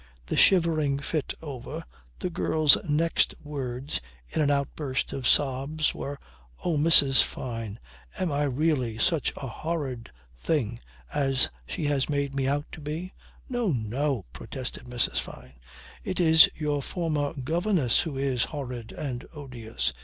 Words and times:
The 0.25 0.35
shivering 0.35 0.97
fit 0.97 1.35
over, 1.43 1.83
the 2.17 2.31
girl's 2.31 2.75
next 2.89 3.35
words 3.43 4.01
in 4.29 4.41
an 4.41 4.49
outburst 4.49 5.13
of 5.13 5.27
sobs 5.27 5.93
were, 5.93 6.17
"Oh! 6.65 6.75
Mrs. 6.75 7.21
Fyne, 7.21 7.77
am 8.17 8.31
I 8.31 8.45
really 8.45 8.97
such 8.97 9.31
a 9.37 9.45
horrid 9.45 10.09
thing 10.39 10.79
as 11.13 11.49
she 11.67 11.85
has 11.85 12.09
made 12.09 12.33
me 12.33 12.47
out 12.47 12.65
to 12.71 12.81
be?" 12.81 13.13
"No, 13.47 13.67
no!" 13.67 14.25
protested 14.33 14.85
Mrs. 14.85 15.19
Fyne. 15.19 15.59
"It 16.03 16.19
is 16.19 16.49
your 16.55 16.81
former 16.81 17.35
governess 17.39 17.99
who 17.99 18.17
is 18.17 18.45
horrid 18.45 18.91
and 18.93 19.27
odious. 19.35 19.93